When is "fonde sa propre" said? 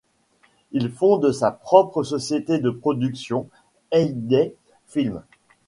0.91-2.01